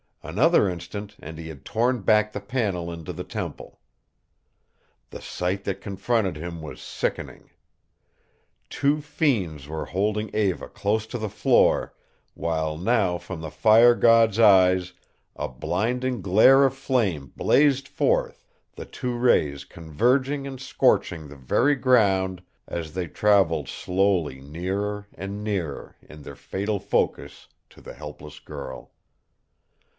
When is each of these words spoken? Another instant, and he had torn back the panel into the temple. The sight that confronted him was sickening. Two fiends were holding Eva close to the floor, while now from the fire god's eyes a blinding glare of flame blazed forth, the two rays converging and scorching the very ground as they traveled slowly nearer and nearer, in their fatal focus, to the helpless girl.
Another 0.23 0.69
instant, 0.69 1.15
and 1.19 1.37
he 1.37 1.47
had 1.47 1.65
torn 1.65 2.01
back 2.01 2.31
the 2.31 2.39
panel 2.39 2.91
into 2.91 3.11
the 3.11 3.23
temple. 3.23 3.79
The 5.09 5.21
sight 5.21 5.63
that 5.65 5.81
confronted 5.81 6.37
him 6.37 6.61
was 6.61 6.79
sickening. 6.81 7.49
Two 8.69 9.01
fiends 9.01 9.67
were 9.67 9.85
holding 9.85 10.33
Eva 10.35 10.67
close 10.69 11.05
to 11.07 11.17
the 11.17 11.29
floor, 11.29 11.93
while 12.33 12.77
now 12.77 13.17
from 13.17 13.41
the 13.41 13.51
fire 13.51 13.95
god's 13.95 14.39
eyes 14.39 14.93
a 15.35 15.47
blinding 15.47 16.21
glare 16.21 16.65
of 16.65 16.75
flame 16.75 17.31
blazed 17.35 17.87
forth, 17.87 18.45
the 18.75 18.85
two 18.85 19.15
rays 19.15 19.65
converging 19.65 20.47
and 20.47 20.59
scorching 20.61 21.27
the 21.27 21.35
very 21.35 21.75
ground 21.75 22.43
as 22.67 22.93
they 22.93 23.07
traveled 23.07 23.67
slowly 23.69 24.39
nearer 24.39 25.07
and 25.15 25.43
nearer, 25.43 25.95
in 26.01 26.21
their 26.23 26.35
fatal 26.35 26.79
focus, 26.79 27.47
to 27.69 27.81
the 27.81 27.93
helpless 27.93 28.39
girl. 28.39 28.91